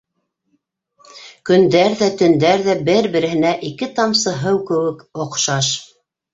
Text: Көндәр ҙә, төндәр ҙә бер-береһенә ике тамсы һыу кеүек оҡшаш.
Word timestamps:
Көндәр 1.49 1.97
ҙә, 1.99 2.07
төндәр 2.23 2.65
ҙә 2.69 2.77
бер-береһенә 2.89 3.53
ике 3.71 3.93
тамсы 4.01 4.37
һыу 4.43 4.65
кеүек 4.73 5.09
оҡшаш. 5.29 5.73